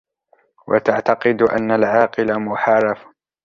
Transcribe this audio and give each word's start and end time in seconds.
وَتَعْتَقِدُ 0.67 1.41
أَنَّ 1.41 1.71
الْعَاقِلَ 1.71 2.39
مُحَارَفٌ 2.39 3.05